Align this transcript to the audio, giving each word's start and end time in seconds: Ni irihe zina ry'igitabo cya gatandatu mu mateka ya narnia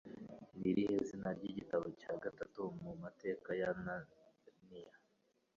Ni 0.59 0.67
irihe 0.71 0.97
zina 1.07 1.29
ry'igitabo 1.37 1.85
cya 1.99 2.13
gatandatu 2.23 2.61
mu 2.81 2.91
mateka 3.03 3.49
ya 3.61 3.69
narnia 3.83 4.93